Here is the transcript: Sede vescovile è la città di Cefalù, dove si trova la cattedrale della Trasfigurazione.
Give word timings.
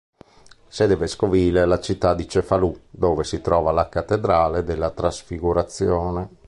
Sede 0.67 0.95
vescovile 0.95 1.61
è 1.61 1.65
la 1.65 1.79
città 1.79 2.15
di 2.15 2.27
Cefalù, 2.27 2.75
dove 2.89 3.23
si 3.23 3.39
trova 3.39 3.69
la 3.69 3.87
cattedrale 3.87 4.63
della 4.63 4.89
Trasfigurazione. 4.89 6.29